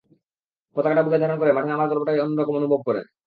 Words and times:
পতাকাটা 0.75 1.01
বুকে 1.05 1.21
ধারণ 1.21 1.37
করে 1.39 1.51
মাঠে 1.53 1.69
নামার 1.69 1.89
গর্বটাই 1.91 2.21
অন্য 2.23 2.35
রকম 2.39 2.55
অনুভব 2.59 2.81
করেন। 2.87 3.05